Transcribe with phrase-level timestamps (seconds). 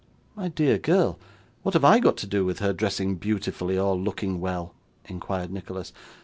[0.35, 1.19] 'My dear girl,
[1.61, 4.73] what have I got to do with her dressing beautifully or looking well?'
[5.05, 5.93] inquired Nicholas.